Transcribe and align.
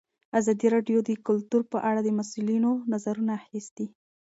ازادي 0.39 0.67
راډیو 0.75 0.99
د 1.09 1.11
کلتور 1.27 1.61
په 1.71 1.77
اړه 1.89 1.99
د 2.03 2.09
مسؤلینو 2.19 2.71
نظرونه 2.93 3.31
اخیستي. 3.41 3.87